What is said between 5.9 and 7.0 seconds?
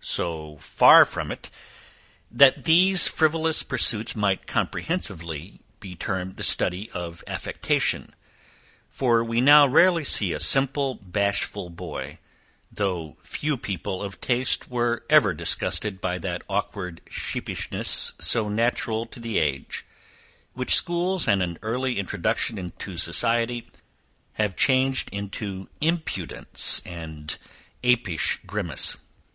termed the study